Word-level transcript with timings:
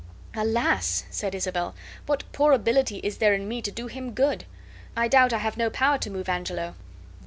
"Alas!" 0.33 1.03
said 1.11 1.35
Isabel, 1.35 1.75
"what 2.07 2.23
poor 2.31 2.53
ability 2.53 2.97
is 3.03 3.19
there 3.19 3.35
in 3.35 3.47
me 3.47 3.61
to 3.61 3.69
do 3.69 3.85
him 3.85 4.13
good? 4.15 4.45
I 4.97 5.07
doubt 5.07 5.31
I 5.31 5.37
have 5.37 5.57
no 5.57 5.69
power 5.69 5.99
to 5.99 6.09
move 6.09 6.27
Angelo." 6.27 6.73